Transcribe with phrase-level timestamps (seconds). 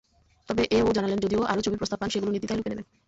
[0.49, 2.85] তবে এ-ও জানালেন, যদি আরও ছবির প্রস্তাব পান, সেগুলো নির্দ্বিধায় লুফে নেবেন।